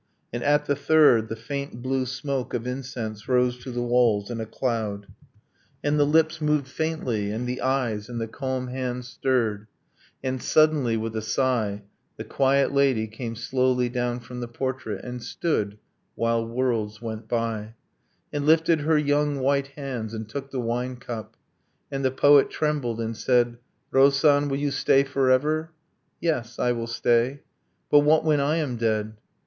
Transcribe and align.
And 0.33 0.41
at 0.41 0.65
the 0.65 0.75
third 0.75 1.29
the 1.29 1.35
faint 1.35 1.83
blue 1.83 2.07
smoke 2.07 2.55
of 2.55 2.65
incense 2.65 3.29
Rose 3.29 3.59
to 3.63 3.69
the 3.69 3.83
walls 3.83 4.31
in 4.31 4.41
a 4.41 4.47
cloud, 4.47 5.05
And 5.83 5.99
the 5.99 6.07
lips 6.07 6.41
moved 6.41 6.67
faintly, 6.67 7.29
and 7.31 7.47
the 7.47 7.61
eyes, 7.61 8.09
and 8.09 8.19
the 8.19 8.27
calm 8.27 8.69
hands 8.69 9.07
stirred; 9.07 9.67
And 10.23 10.41
suddenly, 10.41 10.97
with 10.97 11.15
a 11.15 11.21
sigh, 11.21 11.83
The 12.17 12.23
quiet 12.23 12.73
lady 12.73 13.05
came 13.05 13.35
slowly 13.35 13.89
down 13.89 14.21
from 14.21 14.39
the 14.39 14.47
portrait, 14.47 15.05
And 15.05 15.21
stood, 15.21 15.77
while 16.15 16.47
worlds 16.47 16.99
went 16.99 17.27
by, 17.27 17.75
And 18.33 18.47
lifted 18.47 18.79
her 18.79 18.97
young 18.97 19.39
white 19.39 19.67
hands 19.67 20.15
and 20.15 20.27
took 20.27 20.49
the 20.49 20.59
wine 20.59 20.95
cup; 20.95 21.37
And 21.91 22.03
the 22.03 22.09
poet 22.09 22.49
trembled, 22.49 22.99
and 22.99 23.15
said, 23.15 23.59
'Lo 23.91 24.09
san, 24.09 24.49
will 24.49 24.57
you 24.57 24.71
stay 24.71 25.03
forever?' 25.03 25.69
'Yes, 26.19 26.57
I 26.57 26.71
will 26.71 26.87
stay.' 26.87 27.41
'But 27.91 27.99
what 27.99 28.25
when 28.25 28.39
I 28.39 28.55
am 28.55 28.77
dead?' 28.77 29.13